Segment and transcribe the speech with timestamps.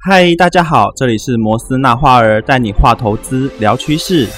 [0.00, 4.28] 嗨，大家好，这里是摩斯那花儿带你画投资聊趋势。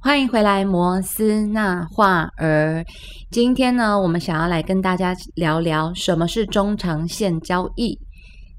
[0.00, 2.84] 欢迎回来，摩斯那画儿。
[3.30, 7.96] 今天呢，我们想要来跟大家聊聊什么是中长线交易。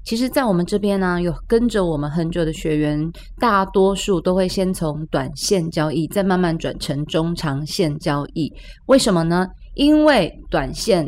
[0.06, 2.96] 其实，在我们这边呢，有跟着我们很久的学员，
[3.40, 8.48] 大多数都会先从短线交易，再慢慢转成中长线交易。
[8.86, 9.48] 为什么呢？
[9.74, 11.04] 因为短线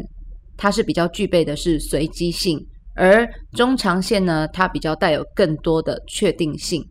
[0.56, 2.59] 它是比较具备的是随机性，
[2.97, 6.84] 而中长线呢，它比较带有更多的确定性。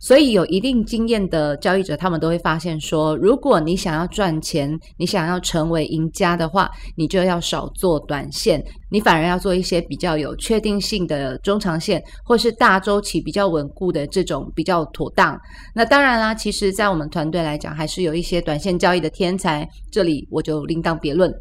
[0.00, 15.38] 所以有一定经验的交易者，他们都会发现说，如果你想要赚钱，你想要成为赢家的话，你就要少做短线，你反而要做一些比较有确定性的中长线，或是大周期比较稳固的这种比较妥当。
[15.74, 21.32] 那当然啦，其实，在我们团队来讲，还是有一些短线交易的天才，这里我就另当别论。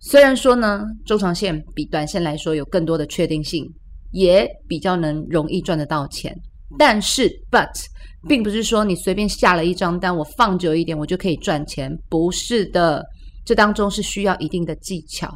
[0.00, 3.66] 虽然说呢，中长线比短线来说有更多的确定性，
[4.12, 6.32] 也比较能容易赚得到钱。
[6.76, 7.70] 但是，but，
[8.28, 13.04] 并不是说你随便下了一张单，我放久一点，我就可以赚钱，不是的。
[13.44, 15.32] 这当中是需要一定的技巧。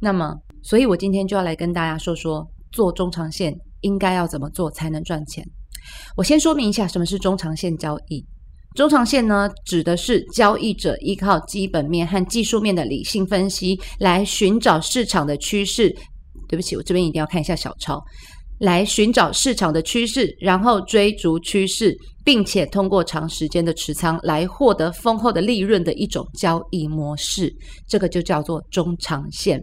[0.00, 5.44] 那么，所以我今天就要来跟大家说说，做中长线应该要怎么做才能赚钱。
[6.16, 8.24] 我先说明一下什么是中长线交易。
[8.76, 15.92] 中长线呢，指的是交易者依靠基本面和技术面的理性分析，来寻找市场的趋势。
[16.48, 18.00] 对不起，我这边一定要看一下小抄。
[18.60, 27.50] 来寻找市场的趋势，然后追逐趋势，并且通过长时间的持仓来获得丰厚的利润的一种交易模式，
[27.88, 29.58] 这个就叫做中长线。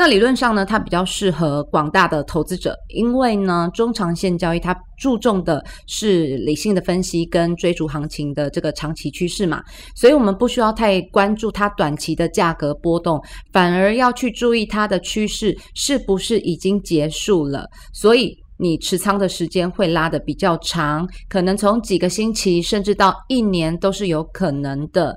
[0.00, 9.62] 那理论上呢，它比较适合广大的投资者，因为呢，中长线交易它注重的是理性的分析跟追逐行情的这个长期趋势嘛，
[9.94, 25.14] 所以我们不需要太关注它短期的价格波动，反而要去注意它的趋势是不是已经结束了，所以你持仓的时间会拉的比较长，可能从几个星期甚至到一年都是有可能的。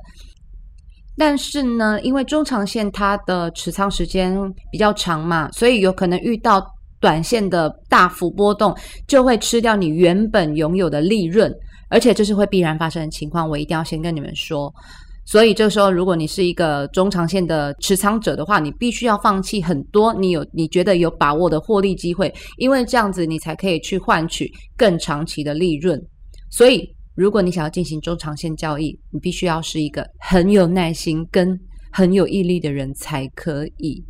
[1.16, 4.36] 但是呢，因为中长线它的持仓时间
[4.72, 6.66] 比较长嘛，所以有可能遇到
[7.00, 8.76] 短线的大幅波动，
[9.08, 11.54] 就会吃掉你原本拥有的利润，
[11.90, 13.48] 而且这是会必然发生的情况。
[13.48, 14.74] 我一定要先跟你们说，
[15.26, 26.02] 所以这时候如果你是一个中长线的持仓者的话，你必须要放弃很多你有你觉得有把握的获利机会，因为这样子你才可以去换取更长期的利润。
[26.50, 26.93] 所以。
[27.16, 31.60] 如果你想要进行中长线交易，你必须要是一个很有耐心跟
[31.92, 34.04] 很有毅力的人才可以。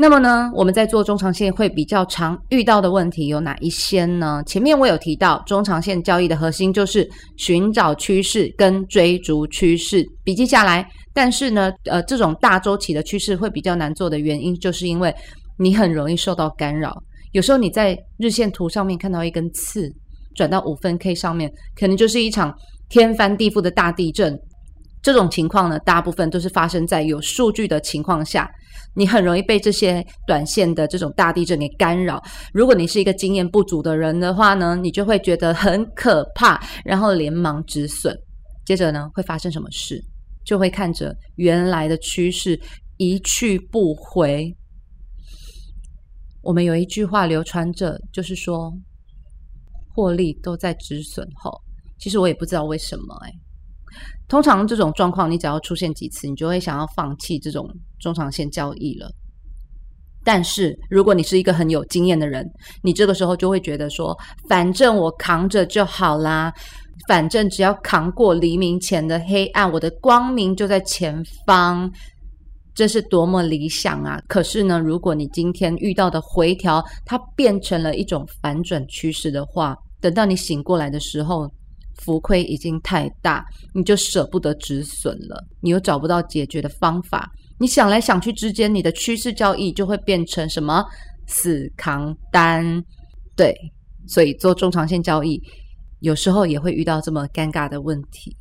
[0.00, 4.42] 那么呢，我们在做中长线会比较常遇到的问题有哪一些呢？
[4.46, 10.88] 前面我有提到，中长线交易的核心就是寻找趋势跟追逐趋势，笔记下来。
[11.12, 15.12] 但是呢，呃，这种大周期的趋势会比较难做的原因，就是因为
[15.58, 16.96] 你很容易受到干扰。
[17.32, 19.92] 有时候你在日线图上面看到一根刺。
[20.38, 22.54] 转到五分 K 上面，可能就是一场
[22.88, 24.38] 天翻地覆的大地震。
[25.02, 28.48] 这种情况呢，大部分都是发生在有数据的情况下，
[28.94, 32.22] 你很容易被这些短线的这种大地震给干扰。
[32.52, 38.16] 如果你是一个经验不足的人的话呢，你就会觉得很可怕，然后连忙止损。
[38.64, 40.00] 接着呢，会发生什么事？
[40.44, 42.60] 就会看着原来的趋势
[42.96, 44.54] 一去不回。
[46.42, 48.72] 我们有一句话流传着，就是说。
[49.94, 51.52] 获利都在止损后，
[51.98, 53.32] 其实我也不知道为什么哎。
[54.28, 57.66] 通常这种状况，你只要出现几次，你就会想要放弃这种
[57.98, 59.10] 中长线交易了。
[60.22, 62.46] 但是如果你是一个很有经验的人，
[62.82, 64.14] 你这个时候就会觉得说，
[64.48, 66.52] 反正我扛着就好啦，
[67.08, 71.90] 反正只要扛过黎明前的黑暗，我的光明就在前方。
[72.78, 74.22] 这是多么理想啊！
[74.28, 81.50] 可是呢，如果你今天遇到的回调，它变成了一种反转趋势的话，等到你醒过来的时候，
[81.96, 83.44] 浮亏已经太大，
[83.74, 85.44] 你就舍不得止损了。
[85.60, 90.84] 你又找不到解决的方法，你想来想去之间，你的趋势交易就会变成什么
[91.26, 92.80] 死扛单。
[93.34, 93.52] 对，
[94.06, 95.42] 所以做中长线交易，
[95.98, 98.36] 有时候也会遇到这么尴尬的问题。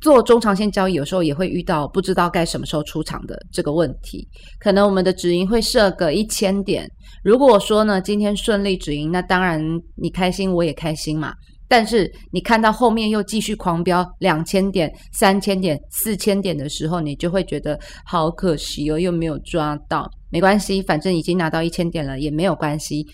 [0.00, 4.26] 做中长线交易，有时候也会遇到不知道该什么时候出场的这个问题。
[4.58, 6.88] 可能我们的止盈会设个一千点。
[7.24, 9.60] 如果说呢，今天顺利止盈，那当然
[9.94, 11.34] 你开心，我也开心嘛。
[11.68, 20.08] 但是你看到后面又继续狂飙两千点、三千点、四千点的时候，你就会觉得好可惜哦，又没有抓到。
[20.30, 23.04] 没关系，反正已经拿到一千点了，也没有关系。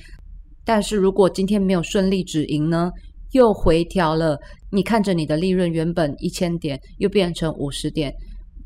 [0.64, 2.90] 但是如果今天没有顺利止盈呢？
[3.32, 4.38] 又回调了。
[4.70, 8.10] 你看着你的利润原本一千点，又变成五十点，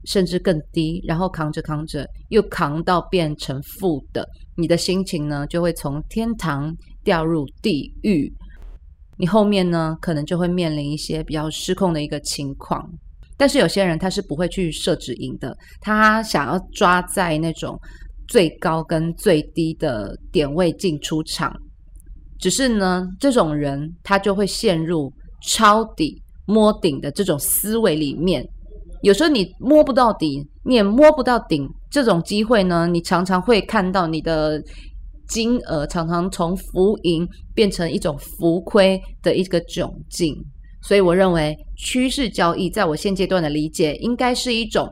[0.04, 4.24] 甚至更低，然后扛着扛着，又扛到变成负的，
[4.56, 6.72] 你的心情呢，就会从天堂
[7.02, 8.32] 掉入地狱。
[9.18, 12.88] 你后面呢，可能就会面临一些比较失控的一个情况。
[13.36, 17.78] 但是有些人他是不会去设止盈的，他想要抓在那种
[18.28, 21.54] 最高跟最低的点位进出场。
[22.38, 25.12] 只是呢，这种人他就会陷入
[25.42, 28.46] 抄底摸顶的这种思维里面。
[29.02, 34.62] 有时候你摸不到底，你也摸不到顶，这种机会呢，你常常会看到你的
[35.28, 40.34] 金额常常从浮盈变成一种浮亏的一个窘境。
[40.82, 44.88] 所以我认为趋势交易，在我现阶段的理解，应该是一种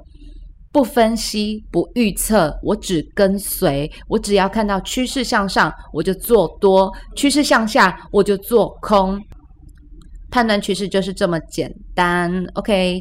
[0.74, 9.16] 不分析、不预测，我只跟随，我只要看到趋势向上，我就做多；趋势向下，我就做空。
[10.32, 13.00] 判断趋势就是这么简单，OK。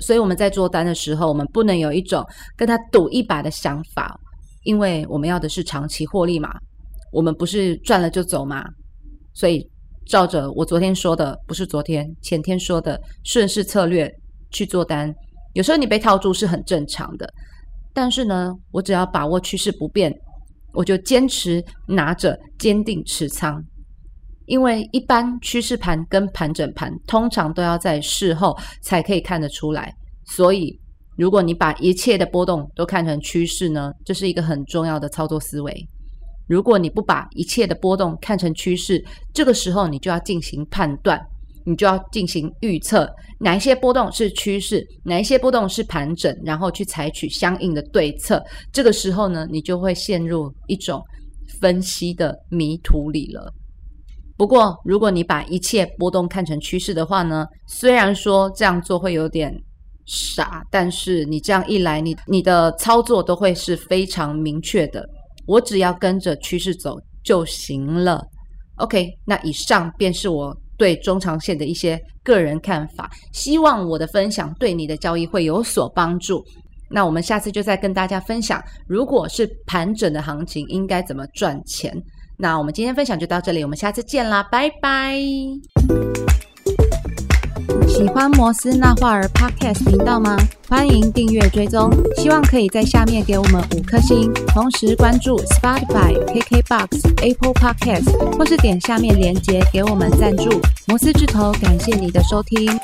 [0.00, 2.26] 所以我们在做单的时候，我们不能有一种
[2.56, 4.18] 跟他赌一把的想法，
[4.64, 6.50] 因为我们要的是长期获利嘛，
[7.12, 8.64] 我们不是赚了就走嘛，
[9.32, 9.64] 所以。
[10.08, 14.08] 照着我昨天说的，不是昨天前天说的顺势策略
[14.52, 15.12] 去做单，
[15.56, 17.26] 有时候你被套住是很正常的。
[17.94, 20.14] 但是呢，我只要把握趋势不变，
[20.74, 23.64] 我就坚持拿着坚定持仓。
[24.44, 29.90] 因为一般趋势盘跟盘整盘通常都要在事后才可以看得出来，
[30.26, 30.78] 所以
[31.16, 35.74] 如果你把一切的波动都看成趋势呢，这是一个很重要的操作思维。
[36.46, 41.18] 如果你不把一切的波动看成趋势，这个时候你就要进行判断，
[41.66, 48.40] 你就要进行预测，哪一些波动是趋势，哪一些波动是盘整，然后去采取相应的对策。
[48.72, 51.02] 这个时候呢，你就会陷入一种
[51.60, 53.52] 分析的迷途里了。
[54.36, 59.52] 不过，如果你把一切波动看成趋势的话呢，虽然说这样做会有点
[60.06, 65.04] 傻，但是你这样一来，你你的操作都会是非常明确的。
[65.46, 68.22] 我只要跟着趋势走就行了。
[68.76, 73.10] OK，那以上便是我对中长线的一些个人看法。
[73.32, 76.44] 希望我的分享对你的交易会有所帮助。
[76.88, 81.92] 那我们下次就再跟大家分享，如果是盘整的行情，应该怎么赚钱。
[82.38, 85.16] 那我们今天分享就到这里，我们下次见啦，拜拜。
[87.88, 90.36] 喜欢摩斯那画儿 Podcast 频道吗？
[90.68, 100.60] 欢迎订阅追踪，希望可以在下面给我们五颗星，同时关注 Spotify、KKBox、Apple Podcast，或是点下面链接给我们赞助。
[100.86, 102.78] 摩斯巨头，感谢你的收听。